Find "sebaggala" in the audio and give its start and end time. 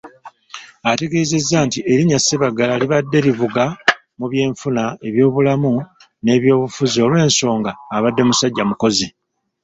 2.21-2.73